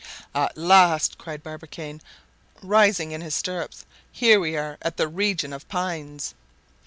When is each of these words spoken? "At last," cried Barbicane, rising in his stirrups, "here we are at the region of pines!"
"At 0.33 0.57
last," 0.57 1.19
cried 1.19 1.43
Barbicane, 1.43 2.01
rising 2.63 3.11
in 3.11 3.21
his 3.21 3.35
stirrups, 3.35 3.85
"here 4.11 4.39
we 4.39 4.57
are 4.57 4.79
at 4.81 4.97
the 4.97 5.07
region 5.07 5.53
of 5.53 5.69
pines!" 5.69 6.33